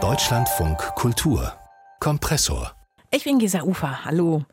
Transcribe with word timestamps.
Deutschlandfunk 0.00 0.78
Kultur 0.94 1.52
Kompressor 1.98 2.78
ich 3.10 3.24
bin 3.24 3.38
Gesa 3.38 3.62
Ufer. 3.62 4.04
Hallo. 4.04 4.44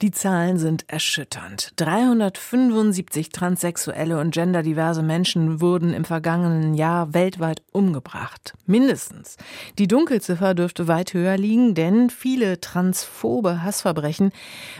Die 0.00 0.12
Zahlen 0.12 0.58
sind 0.58 0.88
erschütternd. 0.88 1.72
375 1.74 3.30
transsexuelle 3.30 4.20
und 4.20 4.32
genderdiverse 4.32 5.02
Menschen 5.02 5.60
wurden 5.60 5.92
im 5.92 6.04
vergangenen 6.04 6.74
Jahr 6.74 7.14
weltweit 7.14 7.64
umgebracht. 7.72 8.54
Mindestens. 8.64 9.38
Die 9.80 9.88
Dunkelziffer 9.88 10.54
dürfte 10.54 10.86
weit 10.86 11.14
höher 11.14 11.36
liegen, 11.36 11.74
denn 11.74 12.10
viele 12.10 12.60
transphobe 12.60 13.64
Hassverbrechen 13.64 14.30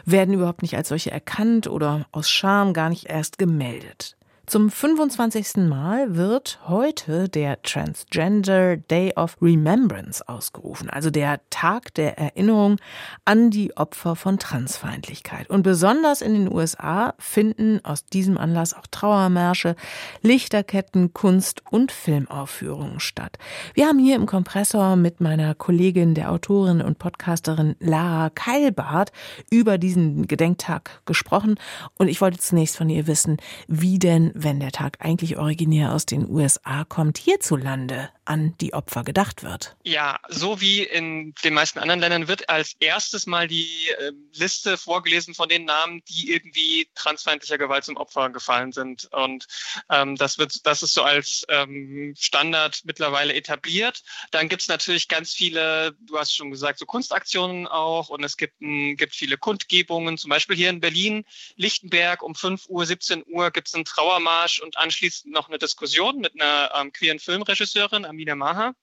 werden 0.04 0.32
überhaupt 0.32 0.62
nicht 0.62 0.76
als 0.76 0.90
solche 0.90 1.10
erkannt 1.10 1.66
oder 1.66 2.06
aus 2.12 2.30
Scham 2.30 2.74
gar 2.74 2.90
nicht 2.90 3.06
erst 3.06 3.38
gemeldet. 3.38 4.16
Zum 4.48 4.70
25. 4.70 5.66
Mal 5.68 6.14
wird 6.14 6.60
heute 6.68 7.28
der 7.28 7.60
Transgender 7.62 8.76
Day 8.76 9.12
of 9.16 9.36
Remembrance 9.42 10.22
ausgerufen, 10.28 10.88
also 10.88 11.10
der 11.10 11.40
Tag 11.50 11.92
der 11.94 12.16
Erinnerung 12.16 12.76
an 13.24 13.50
die 13.50 13.76
Opfer 13.76 14.14
von 14.14 14.38
Transfeindlichkeit. 14.38 15.50
Und 15.50 15.64
besonders 15.64 16.22
in 16.22 16.34
den 16.34 16.52
USA 16.52 17.14
finden 17.18 17.84
aus 17.84 18.04
diesem 18.04 18.38
Anlass 18.38 18.72
auch 18.72 18.86
Trauermärsche, 18.88 19.74
Lichterketten, 20.22 21.12
Kunst- 21.12 21.64
und 21.68 21.90
Filmaufführungen 21.90 23.00
statt. 23.00 23.38
Wir 23.74 23.88
haben 23.88 23.98
hier 23.98 24.14
im 24.14 24.26
Kompressor 24.26 24.94
mit 24.94 25.20
meiner 25.20 25.56
Kollegin, 25.56 26.14
der 26.14 26.30
Autorin 26.30 26.82
und 26.82 27.00
Podcasterin 27.00 27.74
Lara 27.80 28.30
Keilbart 28.30 29.10
über 29.50 29.76
diesen 29.76 30.28
Gedenktag 30.28 31.02
gesprochen 31.04 31.56
und 31.98 32.06
ich 32.06 32.20
wollte 32.20 32.38
zunächst 32.38 32.76
von 32.76 32.88
ihr 32.88 33.08
wissen, 33.08 33.38
wie 33.66 33.98
denn 33.98 34.34
wenn 34.36 34.60
der 34.60 34.72
Tag 34.72 34.98
eigentlich 35.00 35.36
originär 35.36 35.92
aus 35.92 36.06
den 36.06 36.28
USA 36.28 36.84
kommt, 36.84 37.18
hierzulande 37.18 38.10
an 38.26 38.56
die 38.60 38.74
Opfer 38.74 39.04
gedacht 39.04 39.42
wird. 39.42 39.76
Ja, 39.84 40.18
so 40.28 40.60
wie 40.60 40.82
in 40.82 41.32
den 41.44 41.54
meisten 41.54 41.78
anderen 41.78 42.00
Ländern 42.00 42.28
wird 42.28 42.48
als 42.48 42.74
erstes 42.80 43.26
mal 43.26 43.46
die 43.46 43.68
äh, 43.98 44.12
Liste 44.32 44.76
vorgelesen 44.76 45.34
von 45.34 45.48
den 45.48 45.64
Namen, 45.64 46.02
die 46.08 46.32
irgendwie 46.32 46.88
transfeindlicher 46.94 47.56
Gewalt 47.56 47.84
zum 47.84 47.96
Opfer 47.96 48.30
gefallen 48.30 48.72
sind. 48.72 49.08
Und 49.12 49.46
ähm, 49.90 50.16
das 50.16 50.38
wird, 50.38 50.66
das 50.66 50.82
ist 50.82 50.94
so 50.94 51.02
als 51.02 51.46
ähm, 51.48 52.14
Standard 52.18 52.80
mittlerweile 52.84 53.32
etabliert. 53.32 54.02
Dann 54.32 54.48
gibt 54.48 54.62
es 54.62 54.68
natürlich 54.68 55.08
ganz 55.08 55.32
viele, 55.32 55.96
du 56.00 56.18
hast 56.18 56.34
schon 56.34 56.50
gesagt, 56.50 56.80
so 56.80 56.86
Kunstaktionen 56.86 57.66
auch 57.66 58.08
und 58.08 58.24
es 58.24 58.36
gibt, 58.36 58.60
ein, 58.60 58.96
gibt 58.96 59.14
viele 59.14 59.38
Kundgebungen, 59.38 60.18
zum 60.18 60.30
Beispiel 60.30 60.56
hier 60.56 60.70
in 60.70 60.80
Berlin, 60.80 61.24
Lichtenberg 61.54 62.22
um 62.22 62.34
5 62.34 62.66
Uhr, 62.68 62.84
17 62.84 63.24
Uhr 63.28 63.50
gibt 63.52 63.68
es 63.68 63.74
einen 63.74 63.84
Trauermarsch 63.84 64.25
und 64.62 64.76
anschließend 64.76 65.32
noch 65.32 65.48
eine 65.48 65.58
Diskussion 65.58 66.18
mit 66.18 66.40
einer 66.40 66.72
ähm, 66.74 66.92
queeren 66.92 67.18
Filmregisseurin, 67.18 68.04
Amina 68.04 68.34
Maha. 68.34 68.74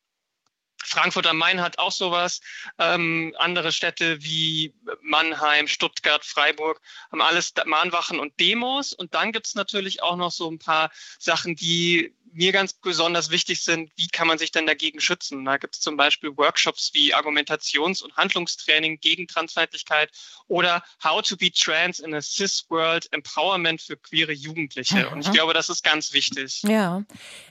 Frankfurt 0.85 1.27
am 1.27 1.37
Main 1.37 1.61
hat 1.61 1.79
auch 1.79 1.91
sowas. 1.91 2.41
Ähm, 2.77 3.33
andere 3.37 3.71
Städte 3.71 4.21
wie 4.21 4.73
Mannheim, 5.01 5.67
Stuttgart, 5.67 6.25
Freiburg 6.25 6.81
haben 7.11 7.21
alles 7.21 7.53
Mahnwachen 7.65 8.19
und 8.19 8.39
Demos. 8.39 8.93
Und 8.93 9.13
dann 9.13 9.31
gibt 9.31 9.47
es 9.47 9.55
natürlich 9.55 10.03
auch 10.03 10.17
noch 10.17 10.31
so 10.31 10.49
ein 10.49 10.59
paar 10.59 10.91
Sachen, 11.19 11.55
die 11.55 12.13
mir 12.33 12.51
ganz 12.51 12.73
besonders 12.73 13.29
wichtig 13.29 13.63
sind, 13.63 13.91
wie 13.95 14.07
kann 14.07 14.27
man 14.27 14.37
sich 14.37 14.51
denn 14.51 14.65
dagegen 14.65 14.99
schützen? 14.99 15.45
Da 15.45 15.57
gibt 15.57 15.75
es 15.75 15.81
zum 15.81 15.97
Beispiel 15.97 16.35
Workshops 16.35 16.91
wie 16.93 17.13
Argumentations- 17.13 18.01
und 18.01 18.15
Handlungstraining 18.15 18.99
gegen 18.99 19.27
Transfeindlichkeit 19.27 20.11
oder 20.47 20.83
How 21.03 21.21
to 21.21 21.37
be 21.37 21.51
Trans 21.51 21.99
in 21.99 22.13
a 22.13 22.21
Cis 22.21 22.65
World 22.69 23.11
Empowerment 23.11 23.81
für 23.81 23.97
queere 23.97 24.33
Jugendliche. 24.33 25.09
Und 25.09 25.25
ich 25.25 25.31
glaube, 25.31 25.53
das 25.53 25.69
ist 25.69 25.83
ganz 25.83 26.13
wichtig. 26.13 26.63
Ja. 26.63 27.03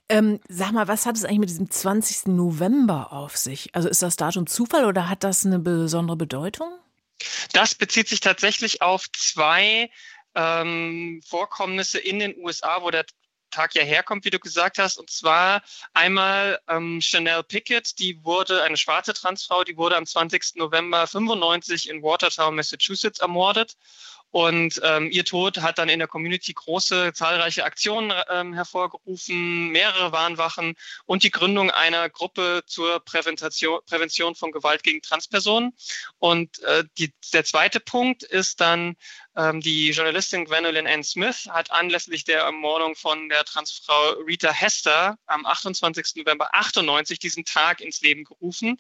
Ähm, 0.09 0.41
sag 0.49 0.73
mal, 0.73 0.89
was 0.89 1.07
hat 1.07 1.17
es 1.17 1.25
eigentlich 1.25 1.41
mit 1.41 1.51
diesem 1.51 1.71
20. 1.71 2.29
November 2.29 3.13
auf 3.13 3.37
sich? 3.37 3.75
Also 3.75 3.89
ist 3.89 4.03
das 4.03 4.17
Datum 4.17 4.47
Zufall 4.47 4.85
oder 4.85 5.09
hat 5.09 5.25
das 5.25 5.47
eine 5.47 5.59
besondere 5.59 6.17
Bedeutung? 6.17 6.69
Das 7.53 7.75
bezieht 7.75 8.09
sich 8.09 8.21
tatsächlich 8.21 8.83
auf 8.83 9.07
zwei 9.13 9.91
ähm, 10.35 11.21
Vorkommnisse 11.27 11.99
in 11.99 12.19
den 12.19 12.37
USA, 12.39 12.83
wo 12.83 12.91
der 12.91 13.05
Tag 13.53 13.75
ja 13.75 13.85
herkommt, 13.85 14.25
wie 14.25 14.31
du 14.31 14.41
gesagt 14.41 14.79
hast. 14.79 14.99
Und 14.99 15.11
zwar 15.11 15.63
einmal 15.95 16.61
ähm, 16.69 17.01
Chanel 17.01 17.45
Pickett, 17.45 17.99
die 17.99 18.25
wurde, 18.25 18.63
eine 18.63 18.77
schwarze 18.77 19.15
Transfrau, 19.15 19.63
die 19.63 19.77
wurde 19.77 19.97
am 19.97 20.07
20. 20.07 20.57
November 20.57 21.07
95 21.07 21.89
in 21.89 22.03
Watertown, 22.03 22.57
Massachusetts 22.57 23.21
ermordet. 23.21 23.77
Und 24.33 24.81
ähm, 24.83 25.11
ihr 25.11 25.25
Tod 25.25 25.59
hat 25.59 25.79
dann 25.79 25.91
in 25.91 25.99
der 25.99 26.09
Community 26.09 26.55
große, 26.55 27.13
zahlreiche 27.13 27.65
Aktionen 27.65 28.13
ähm, 28.31 28.55
hervorgerufen, 28.55 29.69
mehrere 29.69 30.11
Warnwachen 30.11 30.75
und 31.05 31.23
die 31.23 31.31
Gründung 31.31 31.71
einer 31.71 32.09
Gruppe 32.09 32.63
zur 32.67 33.01
Prävention, 33.01 33.81
Prävention 33.87 34.35
von 34.35 34.51
Gewalt 34.51 34.83
gegen 34.83 35.03
Transpersonen. 35.03 35.75
Und 36.19 36.61
äh, 36.63 36.85
die, 36.99 37.13
der 37.35 37.45
zweite 37.45 37.79
Punkt 37.79 38.23
ist 38.23 38.61
dann 38.63 38.97
ähm, 39.37 39.61
die 39.61 39.91
Journalistin 39.91 40.45
Gwendolyn 40.45 40.87
Ann 40.87 41.03
Smith 41.03 41.49
hat 41.51 41.71
anlässlich 41.71 42.25
der 42.25 42.41
Ermordung 42.41 42.95
von 42.95 43.29
der 43.29 43.45
Transfrau 43.45 44.11
Rita 44.27 44.53
Hester 44.53 45.17
am 45.27 45.47
28. 45.47 46.17
November 46.17 46.55
98 46.55 47.19
diesen 47.19 47.45
Tag 47.45 47.81
ins 47.81 48.03
Leben 48.03 48.25
gerufen. 48.25 48.77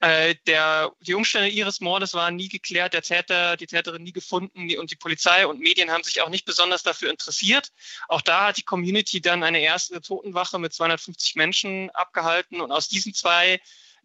Äh, 0.00 0.36
der, 0.46 0.92
die 1.00 1.14
Umstände 1.14 1.48
ihres 1.48 1.80
Mordes 1.80 2.14
waren 2.14 2.36
nie 2.36 2.48
geklärt, 2.48 2.94
der 2.94 3.02
Täter, 3.02 3.56
die 3.56 3.66
Täterin 3.66 4.02
nie 4.02 4.12
gefunden 4.12 4.76
und 4.78 4.90
die 4.90 4.95
Polizei 4.96 5.46
und 5.46 5.60
Medien 5.60 5.90
haben 5.90 6.02
sich 6.02 6.20
auch 6.20 6.28
nicht 6.28 6.44
besonders 6.44 6.82
dafür 6.82 7.10
interessiert. 7.10 7.72
Auch 8.08 8.22
da 8.22 8.48
hat 8.48 8.56
die 8.56 8.62
Community 8.62 9.20
dann 9.20 9.42
eine 9.42 9.60
erste 9.60 10.00
Totenwache 10.00 10.58
mit 10.58 10.72
250 10.72 11.36
Menschen 11.36 11.90
abgehalten 11.90 12.60
und 12.60 12.72
aus 12.72 12.88
diesen 12.88 13.14
zwei 13.14 13.60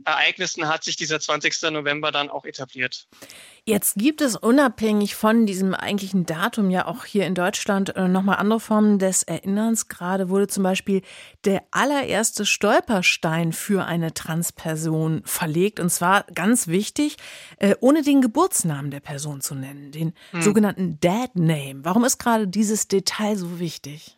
Ereignissen 0.06 0.68
hat 0.68 0.84
sich 0.84 0.96
dieser 0.96 1.20
20. 1.20 1.72
November 1.72 2.12
dann 2.12 2.30
auch 2.30 2.46
etabliert. 2.46 3.08
Jetzt 3.64 3.96
gibt 3.96 4.22
es 4.22 4.36
unabhängig 4.36 5.16
von 5.16 5.46
diesem 5.46 5.76
eigentlichen 5.76 6.26
Datum 6.26 6.72
ja 6.72 6.88
auch 6.88 7.06
hier 7.06 7.28
in 7.28 7.36
Deutschland 7.36 7.96
äh, 7.96 8.08
nochmal 8.08 8.38
andere 8.38 8.60
Formen 8.60 8.98
des 8.98 9.22
Erinnerns. 9.22 9.88
Gerade 9.88 10.30
wurde 10.30 10.48
zum 10.48 10.64
Beispiel 10.64 11.04
der 11.46 11.64
allererste 11.70 12.46
Stolperstein 12.46 13.54
für 13.54 13.86
eine 13.86 14.14
Transperson 14.14 15.22
verlegt. 15.26 15.80
Und 15.80 15.92
zwar 15.92 16.24
ganz 16.34 16.68
wichtig, 16.68 17.18
äh, 17.58 17.76
ohne 17.82 18.02
den 18.02 18.22
Geburtsnamen 18.22 18.90
der 18.90 19.00
Person 19.00 19.42
zu 19.42 19.54
nennen, 19.54 19.92
den 19.92 20.14
hm. 20.32 20.42
sogenannten 20.42 21.00
Dad 21.00 21.36
Name. 21.36 21.82
Warum 21.84 22.04
ist 22.04 22.18
gerade 22.18 22.48
dieses 22.48 22.88
Detail 22.88 23.36
so 23.36 23.60
wichtig? 23.60 24.18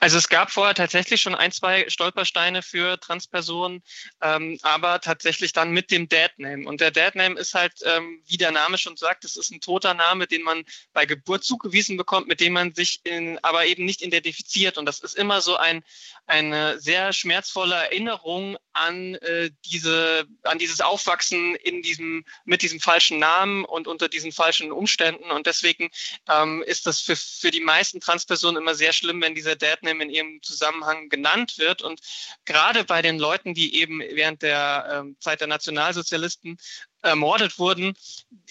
Also 0.00 0.16
es 0.16 0.28
gab 0.28 0.50
vorher 0.50 0.74
tatsächlich 0.74 1.20
schon 1.20 1.34
ein, 1.34 1.52
zwei 1.52 1.88
Stolpersteine 1.88 2.62
für 2.62 2.98
Transpersonen, 2.98 3.82
ähm, 4.22 4.58
aber 4.62 5.00
tatsächlich 5.00 5.52
dann 5.52 5.70
mit 5.70 5.90
dem 5.90 6.08
Dad-Name. 6.08 6.66
Und 6.66 6.80
der 6.80 6.90
Dad-Name 6.90 7.38
ist 7.38 7.54
halt, 7.54 7.74
ähm, 7.84 8.22
wie 8.26 8.38
der 8.38 8.52
Name 8.52 8.78
schon 8.78 8.96
sagt, 8.96 9.24
das 9.24 9.36
ist 9.36 9.50
ein 9.50 9.60
toter 9.60 9.94
Name, 9.94 10.26
den 10.26 10.42
man 10.42 10.64
bei 10.92 11.04
Geburt 11.04 11.44
zugewiesen 11.44 11.96
bekommt, 11.96 12.26
mit 12.26 12.40
dem 12.40 12.54
man 12.54 12.74
sich 12.74 13.00
in, 13.04 13.38
aber 13.42 13.66
eben 13.66 13.84
nicht 13.84 14.02
identifiziert. 14.02 14.78
Und 14.78 14.86
das 14.86 15.00
ist 15.00 15.14
immer 15.14 15.40
so 15.40 15.56
ein, 15.56 15.84
eine 16.26 16.80
sehr 16.80 17.12
schmerzvolle 17.12 17.74
Erinnerung 17.74 18.56
an 18.72 19.14
äh, 19.16 19.50
diese, 19.66 20.26
an 20.42 20.58
dieses 20.58 20.80
Aufwachsen 20.80 21.54
in 21.56 21.82
diesem, 21.82 22.24
mit 22.44 22.62
diesem 22.62 22.80
falschen 22.80 23.18
Namen 23.18 23.64
und 23.64 23.88
unter 23.88 24.08
diesen 24.08 24.32
falschen 24.32 24.72
Umständen. 24.72 25.30
Und 25.30 25.46
deswegen 25.46 25.90
ähm, 26.28 26.62
ist 26.66 26.86
das 26.86 27.00
für, 27.00 27.16
für 27.16 27.50
die 27.50 27.60
meisten 27.60 28.00
Transpersonen 28.00 28.62
immer 28.62 28.74
sehr 28.74 28.92
schlimm, 28.92 29.20
wenn 29.20 29.34
dieser 29.34 29.56
Deadname 29.56 29.65
in 30.00 30.10
ihrem 30.10 30.42
Zusammenhang 30.42 31.08
genannt 31.08 31.58
wird. 31.58 31.82
Und 31.82 32.00
gerade 32.44 32.84
bei 32.84 33.02
den 33.02 33.18
Leuten, 33.18 33.54
die 33.54 33.76
eben 33.80 34.00
während 34.00 34.42
der 34.42 35.02
ähm, 35.04 35.16
Zeit 35.20 35.40
der 35.40 35.48
Nationalsozialisten 35.48 36.58
ermordet 37.06 37.58
wurden, 37.58 37.94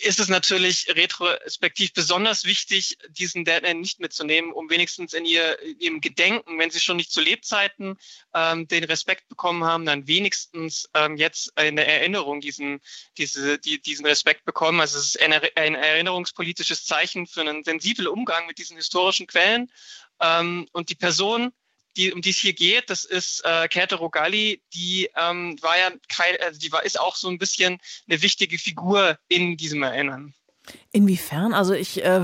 ist 0.02 0.20
es 0.20 0.30
natürlich 0.30 0.88
retrospektiv 0.90 1.94
besonders 1.94 2.46
wichtig, 2.46 2.98
diesen 3.10 3.46
Deadline 3.46 3.82
nicht 3.82 4.00
mitzunehmen, 4.00 4.52
um 4.52 4.70
wenigstens 4.70 5.14
in, 5.14 5.26
ihr, 5.26 5.58
ihrem 5.80 6.02
Gedenken, 6.02 6.58
wenn 6.58 6.72
sie 6.72 6.80
schon 6.80 6.98
nicht 6.98 7.12
zu 7.12 7.22
Lebzeiten 7.22 7.98
ähm, 8.34 8.68
den 8.68 8.84
Respekt 8.86 9.28
bekommen 9.28 9.64
haben, 9.64 9.86
dann 9.86 10.08
wenigstens 10.08 10.90
ähm, 10.94 11.18
jetzt 11.18 11.52
in 11.60 11.76
der 11.76 11.88
Erinnerung 11.88 12.40
diesen, 12.40 12.82
diese, 13.18 13.60
die, 13.60 13.82
diesen 13.82 14.06
Respekt 14.06 14.46
bekommen. 14.46 14.80
Also 14.80 14.98
es 14.98 15.16
ist 15.16 15.22
ein, 15.22 15.34
ein 15.34 15.76
erinnerungspolitisches 15.76 16.86
Zeichen 16.86 17.28
für 17.28 17.42
einen 17.42 17.64
sensiblen 17.64 18.08
Umgang 18.08 18.48
mit 18.48 18.58
diesen 18.58 18.78
historischen 18.78 19.28
Quellen. 19.28 19.72
Ähm, 20.22 20.68
und 20.72 20.90
die 20.90 20.96
Person, 20.96 21.52
die, 21.98 22.12
um 22.12 22.22
die 22.22 22.32
es 22.32 22.38
hier 22.38 22.54
geht, 22.54 22.90
das 22.90 23.06
ist 23.06 23.42
äh, 23.46 23.68
Käthe 23.68 23.96
Rogalli, 23.96 24.62
die 24.74 25.10
ähm, 25.16 25.58
war 25.62 25.78
ja 25.78 25.92
kein, 26.10 26.36
also 26.42 26.60
die 26.60 26.72
war, 26.72 26.84
ist 26.84 27.00
auch 27.00 27.16
so 27.16 27.30
ein 27.30 27.38
bisschen 27.38 27.80
eine 28.08 28.22
wichtige 28.22 28.58
Figur 28.58 29.18
in 29.28 29.58
diesem 29.58 29.84
Erinnern. 29.84 30.34
Inwiefern? 30.92 31.54
Also 31.54 31.74
ich 31.74 32.04
äh, 32.04 32.22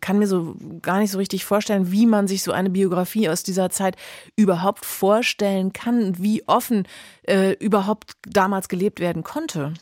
kann 0.00 0.18
mir 0.18 0.26
so 0.26 0.56
gar 0.80 1.00
nicht 1.00 1.10
so 1.10 1.18
richtig 1.18 1.44
vorstellen, 1.44 1.90
wie 1.90 2.06
man 2.06 2.28
sich 2.28 2.42
so 2.42 2.52
eine 2.52 2.70
Biografie 2.70 3.28
aus 3.28 3.42
dieser 3.42 3.70
Zeit 3.70 3.96
überhaupt 4.36 4.84
vorstellen 4.84 5.72
kann, 5.72 6.18
wie 6.18 6.46
offen 6.46 6.86
äh, 7.22 7.52
überhaupt 7.54 8.12
damals 8.22 8.68
gelebt 8.68 9.00
werden 9.00 9.24
konnte. 9.24 9.74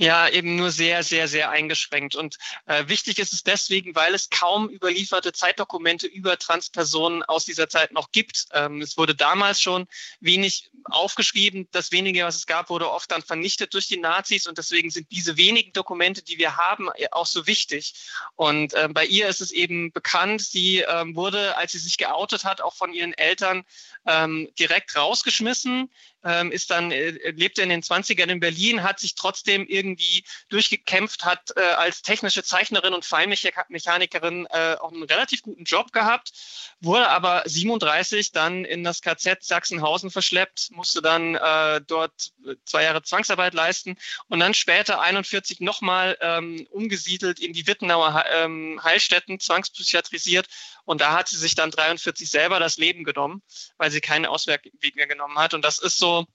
Ja, 0.00 0.28
eben 0.28 0.54
nur 0.54 0.70
sehr, 0.70 1.02
sehr, 1.02 1.26
sehr 1.26 1.50
eingeschränkt. 1.50 2.14
Und 2.14 2.36
äh, 2.66 2.86
wichtig 2.86 3.18
ist 3.18 3.32
es 3.32 3.42
deswegen, 3.42 3.96
weil 3.96 4.14
es 4.14 4.30
kaum 4.30 4.70
überlieferte 4.70 5.32
Zeitdokumente 5.32 6.06
über 6.06 6.38
Transpersonen 6.38 7.24
aus 7.24 7.44
dieser 7.44 7.68
Zeit 7.68 7.90
noch 7.90 8.12
gibt. 8.12 8.46
Ähm, 8.52 8.80
es 8.80 8.96
wurde 8.96 9.16
damals 9.16 9.60
schon 9.60 9.88
wenig 10.20 10.70
aufgeschrieben. 10.84 11.66
Das 11.72 11.90
wenige, 11.90 12.22
was 12.22 12.36
es 12.36 12.46
gab, 12.46 12.70
wurde 12.70 12.88
oft 12.88 13.10
dann 13.10 13.22
vernichtet 13.22 13.74
durch 13.74 13.88
die 13.88 13.96
Nazis. 13.96 14.46
Und 14.46 14.56
deswegen 14.56 14.90
sind 14.90 15.10
diese 15.10 15.36
wenigen 15.36 15.72
Dokumente, 15.72 16.22
die 16.22 16.38
wir 16.38 16.56
haben, 16.56 16.88
auch 17.10 17.26
so 17.26 17.48
wichtig. 17.48 17.94
Und 18.36 18.74
äh, 18.74 18.88
bei 18.92 19.04
ihr 19.04 19.26
ist 19.26 19.40
es 19.40 19.50
eben 19.50 19.90
bekannt, 19.90 20.42
sie 20.42 20.78
ähm, 20.78 21.16
wurde, 21.16 21.56
als 21.56 21.72
sie 21.72 21.78
sich 21.78 21.98
geoutet 21.98 22.44
hat, 22.44 22.60
auch 22.60 22.76
von 22.76 22.94
ihren 22.94 23.14
Eltern 23.14 23.64
ähm, 24.06 24.48
direkt 24.56 24.94
rausgeschmissen 24.94 25.90
ähm, 26.24 26.50
ist 26.50 26.70
dann, 26.70 26.90
äh, 26.90 27.10
lebte 27.30 27.62
in 27.62 27.68
den 27.68 27.82
20ern 27.82 28.28
in 28.28 28.40
Berlin, 28.40 28.82
hat 28.82 29.00
sich 29.00 29.14
trotzdem 29.14 29.66
irgendwie 29.66 30.24
durchgekämpft, 30.48 31.24
hat 31.24 31.52
äh, 31.56 31.60
als 31.60 32.02
technische 32.02 32.42
Zeichnerin 32.42 32.94
und 32.94 33.04
Feinmechanikerin 33.04 34.46
äh, 34.50 34.76
auch 34.80 34.92
einen 34.92 35.04
relativ 35.04 35.42
guten 35.42 35.64
Job 35.64 35.92
gehabt, 35.92 36.32
wurde 36.80 37.08
aber 37.08 37.42
37 37.46 38.32
dann 38.32 38.64
in 38.64 38.84
das 38.84 39.02
KZ 39.02 39.42
Sachsenhausen 39.42 40.10
verschleppt, 40.10 40.70
musste 40.70 41.02
dann 41.02 41.34
äh, 41.34 41.80
dort 41.86 42.32
zwei 42.64 42.84
Jahre 42.84 43.02
Zwangsarbeit 43.02 43.54
leisten 43.54 43.96
und 44.28 44.40
dann 44.40 44.54
später 44.54 45.00
41 45.00 45.60
nochmal 45.60 46.16
ähm, 46.20 46.66
umgesiedelt 46.70 47.40
in 47.40 47.52
die 47.52 47.66
Wittenauer 47.66 48.24
ähm, 48.32 48.80
Heilstätten, 48.82 49.40
zwangspsychiatrisiert 49.40 50.48
und 50.88 51.02
da 51.02 51.12
hat 51.12 51.28
sie 51.28 51.36
sich 51.36 51.54
dann 51.54 51.70
43 51.70 52.30
selber 52.30 52.58
das 52.58 52.78
Leben 52.78 53.04
genommen, 53.04 53.42
weil 53.76 53.90
sie 53.90 54.00
keinen 54.00 54.24
Ausweg 54.24 54.72
mehr 54.94 55.06
genommen 55.06 55.38
hat 55.38 55.52
und 55.52 55.62
das 55.62 55.78
ist 55.78 55.98
so 55.98 56.26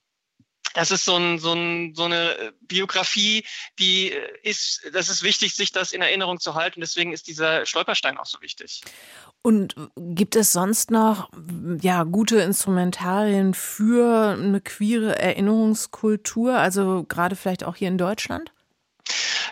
das 0.74 0.90
ist 0.90 1.04
so, 1.04 1.16
ein, 1.16 1.38
so, 1.38 1.52
ein, 1.52 1.94
so 1.94 2.02
eine 2.02 2.52
Biografie, 2.62 3.44
die 3.78 4.12
ist, 4.42 4.80
das 4.92 5.08
ist 5.08 5.22
wichtig, 5.22 5.54
sich 5.54 5.70
das 5.70 5.92
in 5.92 6.02
Erinnerung 6.02 6.40
zu 6.40 6.56
halten. 6.56 6.80
Deswegen 6.80 7.12
ist 7.12 7.28
dieser 7.28 7.64
Stolperstein 7.64 8.18
auch 8.18 8.26
so 8.26 8.40
wichtig. 8.40 8.80
Und 9.42 9.76
gibt 9.96 10.34
es 10.34 10.52
sonst 10.52 10.90
noch 10.90 11.30
ja, 11.80 12.02
gute 12.02 12.40
Instrumentarien 12.40 13.54
für 13.54 14.36
eine 14.36 14.60
queere 14.60 15.16
Erinnerungskultur, 15.16 16.58
also 16.58 17.04
gerade 17.04 17.36
vielleicht 17.36 17.62
auch 17.62 17.76
hier 17.76 17.88
in 17.88 17.98
Deutschland? 17.98 18.53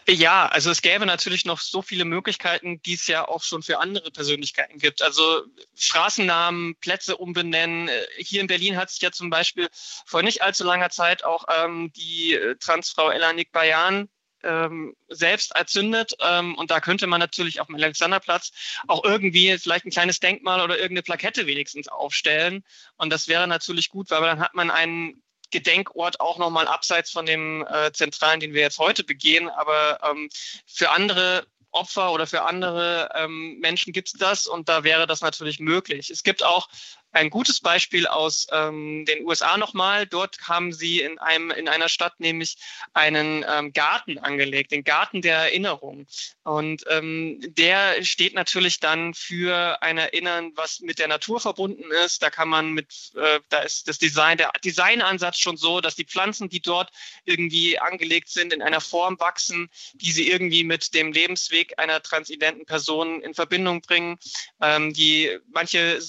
Ja, 0.08 0.46
also 0.46 0.70
es 0.70 0.82
gäbe 0.82 1.06
natürlich 1.06 1.44
noch 1.44 1.60
so 1.60 1.80
viele 1.80 2.04
Möglichkeiten, 2.04 2.82
die 2.82 2.94
es 2.94 3.06
ja 3.06 3.26
auch 3.26 3.42
schon 3.42 3.62
für 3.62 3.78
andere 3.78 4.10
Persönlichkeiten 4.10 4.78
gibt. 4.78 5.00
Also 5.00 5.44
Straßennamen, 5.76 6.74
Plätze 6.76 7.16
umbenennen. 7.16 7.88
Hier 8.18 8.40
in 8.40 8.48
Berlin 8.48 8.76
hat 8.76 8.90
sich 8.90 9.00
ja 9.00 9.12
zum 9.12 9.30
Beispiel 9.30 9.68
vor 10.04 10.22
nicht 10.22 10.42
allzu 10.42 10.64
langer 10.64 10.90
Zeit 10.90 11.24
auch 11.24 11.44
ähm, 11.48 11.92
die 11.94 12.34
äh, 12.34 12.56
Transfrau 12.56 13.10
Elanik 13.10 13.52
Bayan 13.52 14.08
ähm, 14.42 14.96
selbst 15.08 15.54
erzündet. 15.54 16.14
Ähm, 16.20 16.56
und 16.56 16.70
da 16.70 16.80
könnte 16.80 17.06
man 17.06 17.20
natürlich 17.20 17.60
auf 17.60 17.68
dem 17.68 17.76
Alexanderplatz 17.76 18.52
auch 18.88 19.04
irgendwie 19.04 19.56
vielleicht 19.58 19.84
ein 19.84 19.90
kleines 19.90 20.20
Denkmal 20.20 20.60
oder 20.60 20.76
irgendeine 20.76 21.02
Plakette 21.02 21.46
wenigstens 21.46 21.88
aufstellen. 21.88 22.64
Und 22.96 23.10
das 23.10 23.28
wäre 23.28 23.46
natürlich 23.46 23.88
gut, 23.88 24.10
weil 24.10 24.20
dann 24.22 24.40
hat 24.40 24.54
man 24.54 24.70
einen 24.70 25.22
Gedenkort 25.52 26.20
auch 26.20 26.38
nochmal 26.38 26.66
abseits 26.66 27.10
von 27.10 27.26
dem 27.26 27.66
äh, 27.68 27.92
Zentralen, 27.92 28.40
den 28.40 28.54
wir 28.54 28.62
jetzt 28.62 28.78
heute 28.78 29.04
begehen. 29.04 29.48
Aber 29.48 30.00
ähm, 30.02 30.28
für 30.66 30.90
andere 30.90 31.46
Opfer 31.70 32.12
oder 32.12 32.26
für 32.26 32.42
andere 32.42 33.08
ähm, 33.14 33.58
Menschen 33.60 33.92
gibt 33.92 34.08
es 34.08 34.14
das 34.14 34.46
und 34.46 34.68
da 34.68 34.84
wäre 34.84 35.06
das 35.06 35.20
natürlich 35.20 35.58
möglich. 35.58 36.10
Es 36.10 36.22
gibt 36.22 36.44
auch 36.44 36.68
ein 37.12 37.30
gutes 37.30 37.60
Beispiel 37.60 38.06
aus 38.06 38.46
ähm, 38.50 39.04
den 39.06 39.24
USA 39.24 39.56
nochmal. 39.56 40.06
Dort 40.06 40.38
haben 40.48 40.72
sie 40.72 41.00
in 41.00 41.18
einem 41.18 41.50
in 41.50 41.68
einer 41.68 41.88
Stadt 41.88 42.18
nämlich 42.18 42.56
einen 42.94 43.44
ähm, 43.48 43.72
Garten 43.72 44.18
angelegt, 44.18 44.72
den 44.72 44.82
Garten 44.84 45.22
der 45.22 45.36
Erinnerung. 45.36 46.06
Und 46.42 46.84
ähm, 46.88 47.38
der 47.40 48.02
steht 48.02 48.34
natürlich 48.34 48.80
dann 48.80 49.14
für 49.14 49.82
ein 49.82 49.98
Erinnern, 49.98 50.52
was 50.54 50.80
mit 50.80 50.98
der 50.98 51.08
Natur 51.08 51.38
verbunden 51.40 51.90
ist. 52.04 52.22
Da 52.22 52.30
kann 52.30 52.48
man 52.48 52.72
mit, 52.72 53.12
äh, 53.14 53.40
da 53.50 53.60
ist 53.60 53.88
das 53.88 53.98
Design, 53.98 54.38
der 54.38 54.50
Designansatz 54.64 55.38
schon 55.38 55.56
so, 55.56 55.80
dass 55.80 55.94
die 55.94 56.04
Pflanzen, 56.04 56.48
die 56.48 56.60
dort 56.60 56.90
irgendwie 57.24 57.78
angelegt 57.78 58.28
sind, 58.28 58.52
in 58.52 58.62
einer 58.62 58.80
Form 58.80 59.20
wachsen, 59.20 59.70
die 59.94 60.12
sie 60.12 60.28
irgendwie 60.30 60.64
mit 60.64 60.94
dem 60.94 61.12
Lebensweg 61.12 61.78
einer 61.78 62.02
transidenten 62.02 62.64
Person 62.64 63.20
in 63.22 63.34
Verbindung 63.34 63.82
bringen. 63.82 64.18
Ähm, 64.60 64.92
die 64.94 65.38
manche 65.52 66.00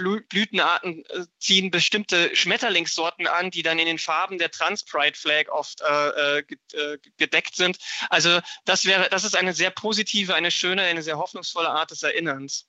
Blütenarten 0.00 1.04
äh, 1.06 1.24
ziehen 1.38 1.70
bestimmte 1.70 2.34
Schmetterlingssorten 2.34 3.26
an, 3.26 3.50
die 3.50 3.62
dann 3.62 3.78
in 3.78 3.86
den 3.86 3.98
Farben 3.98 4.38
der 4.38 4.50
Trans 4.50 4.84
Pride 4.84 5.16
Flag 5.16 5.48
oft 5.50 5.80
äh, 5.80 6.38
äh, 6.38 6.44
äh, 6.72 6.98
gedeckt 7.16 7.56
sind. 7.56 7.78
Also 8.08 8.40
das 8.64 8.84
wäre, 8.84 9.08
das 9.10 9.24
ist 9.24 9.36
eine 9.36 9.52
sehr 9.52 9.70
positive, 9.70 10.34
eine 10.34 10.50
schöne, 10.50 10.82
eine 10.82 11.02
sehr 11.02 11.18
hoffnungsvolle 11.18 11.70
Art 11.70 11.90
des 11.90 12.02
Erinnerns. 12.02 12.66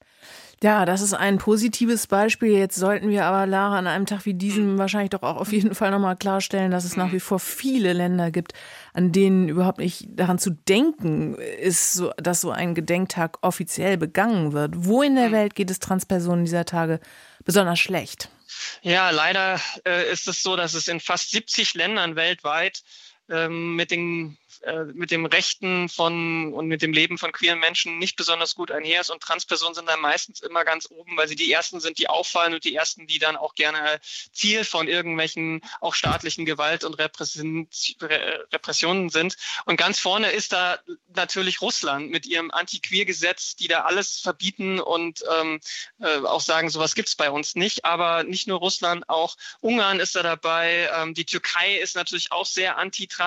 Ja, 0.64 0.86
das 0.86 1.02
ist 1.02 1.14
ein 1.14 1.40
positives 1.40 2.06
Beispiel. 2.06 2.52
Jetzt 2.52 2.76
sollten 2.76 3.10
wir 3.10 3.26
aber, 3.26 3.48
Lara, 3.48 3.80
an 3.80 3.88
einem 3.88 4.06
Tag 4.06 4.26
wie 4.26 4.36
diesem 4.36 4.74
mhm. 4.74 4.78
wahrscheinlich 4.78 5.10
doch 5.10 5.24
auch 5.24 5.38
auf 5.38 5.52
jeden 5.52 5.74
Fall 5.74 5.90
nochmal 5.90 6.16
klarstellen, 6.16 6.70
dass 6.70 6.86
es 6.86 6.96
nach 6.96 7.08
hm. 7.08 7.14
wie 7.14 7.20
vor 7.20 7.40
viele 7.40 7.94
Länder 7.94 8.30
gibt, 8.30 8.54
an 8.94 9.12
denen 9.12 9.50
überhaupt 9.50 9.80
nicht 9.80 10.06
daran 10.10 10.38
zu 10.38 10.52
denken 10.52 11.34
ist, 11.34 11.94
so, 11.94 12.12
dass 12.18 12.42
so 12.42 12.52
ein 12.52 12.76
Gedenktag 12.76 13.40
offiziell 13.42 13.98
begangen 13.98 14.54
wird. 14.54 14.74
Wo 14.78 15.02
in 15.02 15.16
der 15.16 15.26
hm. 15.26 15.32
Welt 15.32 15.56
geht 15.56 15.72
es 15.72 15.80
Transpersonen 15.80 16.46
dieser 16.46 16.66
Tage 16.66 17.00
besonders 17.44 17.80
schlecht? 17.80 18.30
Ja, 18.84 19.10
leider 19.10 19.60
äh, 19.88 20.12
ist 20.12 20.28
es 20.28 20.44
so, 20.44 20.56
dass 20.56 20.76
es 20.76 20.88
in 20.88 21.00
fast 21.00 21.32
70 21.32 21.74
Ländern 21.74 22.16
weltweit 22.16 22.84
mit 23.48 23.92
den 23.92 24.38
äh, 24.64 24.84
mit 24.94 25.10
dem 25.10 25.26
Rechten 25.26 25.90
von 25.90 26.54
und 26.54 26.68
mit 26.68 26.84
dem 26.84 26.94
Leben 26.94 27.18
von 27.18 27.32
queeren 27.32 27.58
Menschen 27.58 27.98
nicht 27.98 28.16
besonders 28.16 28.54
gut 28.54 28.70
einher 28.70 29.02
ist. 29.02 29.10
Und 29.10 29.24
Transpersonen 29.24 29.74
sind 29.74 29.90
dann 29.90 30.00
meistens 30.02 30.40
immer 30.42 30.64
ganz 30.66 30.88
oben, 30.92 31.18
weil 31.18 31.28
sie 31.28 31.36
die 31.36 31.52
ersten 31.52 31.80
sind, 31.80 31.98
die 31.98 32.08
auffallen 32.10 32.54
und 32.54 32.64
die 32.64 32.76
ersten, 32.76 33.08
die 33.08 33.18
dann 33.18 33.38
auch 33.38 33.56
gerne 33.56 34.00
Ziel 34.34 34.64
von 34.64 34.88
irgendwelchen 34.88 35.62
auch 35.80 35.96
staatlichen 35.96 36.46
Gewalt 36.46 36.84
und 36.84 36.94
Repressionen 37.00 37.68
sind. 39.10 39.38
Und 39.66 39.78
ganz 39.78 40.00
vorne 40.00 40.30
ist 40.30 40.54
da 40.54 40.78
natürlich 41.16 41.62
Russland 41.62 42.12
mit 42.12 42.28
ihrem 42.28 42.52
Anti-Queer-Gesetz, 42.52 43.56
die 43.56 43.68
da 43.68 43.82
alles 43.82 44.20
verbieten 44.20 44.80
und 44.80 45.24
ähm, 45.40 45.60
äh, 46.02 46.20
auch 46.20 46.42
sagen, 46.42 46.70
sowas 46.70 46.94
gibt's 46.94 47.16
bei 47.16 47.32
uns 47.32 47.56
nicht. 47.56 47.84
Aber 47.86 48.24
nicht 48.24 48.48
nur 48.48 48.60
Russland, 48.60 49.10
auch 49.10 49.38
Ungarn 49.60 50.00
ist 50.00 50.16
da 50.16 50.22
dabei. 50.22 50.88
Ähm, 50.96 51.16
die 51.16 51.26
Türkei 51.26 51.78
ist 51.78 51.96
natürlich 51.96 52.32
auch 52.32 52.46
sehr 52.46 52.78
anti-trans 52.78 53.21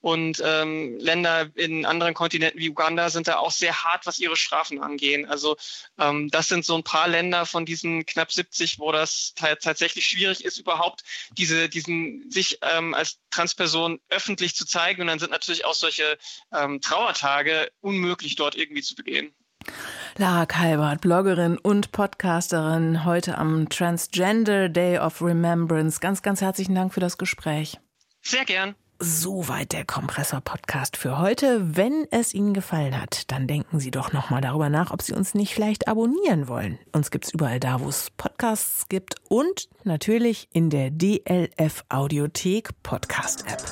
und 0.00 0.42
ähm, 0.44 0.98
Länder 0.98 1.48
in 1.54 1.86
anderen 1.86 2.14
Kontinenten 2.14 2.58
wie 2.58 2.70
Uganda 2.70 3.10
sind 3.10 3.28
da 3.28 3.36
auch 3.36 3.50
sehr 3.50 3.84
hart, 3.84 4.06
was 4.06 4.18
ihre 4.18 4.36
Strafen 4.36 4.82
angehen. 4.82 5.26
Also 5.26 5.56
ähm, 5.98 6.30
das 6.30 6.48
sind 6.48 6.64
so 6.64 6.76
ein 6.76 6.84
paar 6.84 7.08
Länder 7.08 7.46
von 7.46 7.66
diesen 7.66 8.06
knapp 8.06 8.32
70, 8.32 8.78
wo 8.78 8.92
das 8.92 9.34
tatsächlich 9.34 10.06
schwierig 10.06 10.44
ist, 10.44 10.58
überhaupt 10.58 11.02
diese, 11.36 11.68
diesen 11.68 12.30
sich 12.30 12.58
ähm, 12.62 12.94
als 12.94 13.18
Transperson 13.30 14.00
öffentlich 14.08 14.54
zu 14.54 14.66
zeigen. 14.66 15.02
Und 15.02 15.08
dann 15.08 15.18
sind 15.18 15.30
natürlich 15.30 15.64
auch 15.64 15.74
solche 15.74 16.18
ähm, 16.52 16.80
Trauertage 16.80 17.70
unmöglich 17.80 18.36
dort 18.36 18.56
irgendwie 18.56 18.82
zu 18.82 18.94
begehen. 18.94 19.34
Lara 20.16 20.46
Kalbert, 20.46 21.00
Bloggerin 21.00 21.58
und 21.58 21.92
Podcasterin, 21.92 23.04
heute 23.04 23.38
am 23.38 23.68
Transgender 23.68 24.68
Day 24.68 24.98
of 24.98 25.22
Remembrance. 25.22 26.00
Ganz, 26.00 26.22
ganz 26.22 26.40
herzlichen 26.40 26.74
Dank 26.74 26.92
für 26.92 27.00
das 27.00 27.18
Gespräch. 27.18 27.78
Sehr 28.22 28.44
gern. 28.44 28.74
Soweit 29.02 29.72
der 29.72 29.86
Kompressor-Podcast 29.86 30.98
für 30.98 31.18
heute. 31.18 31.74
Wenn 31.74 32.06
es 32.10 32.34
Ihnen 32.34 32.52
gefallen 32.52 33.00
hat, 33.00 33.32
dann 33.32 33.46
denken 33.46 33.80
Sie 33.80 33.90
doch 33.90 34.12
nochmal 34.12 34.42
darüber 34.42 34.68
nach, 34.68 34.90
ob 34.90 35.00
Sie 35.00 35.14
uns 35.14 35.32
nicht 35.32 35.54
vielleicht 35.54 35.88
abonnieren 35.88 36.48
wollen. 36.48 36.78
Uns 36.92 37.10
gibt 37.10 37.24
es 37.24 37.32
überall 37.32 37.60
da, 37.60 37.80
wo 37.80 37.88
es 37.88 38.10
Podcasts 38.18 38.90
gibt 38.90 39.14
und 39.30 39.70
natürlich 39.84 40.50
in 40.52 40.68
der 40.68 40.90
DLF 40.90 41.82
Audiothek 41.88 42.68
Podcast 42.82 43.46
App. 43.46 43.62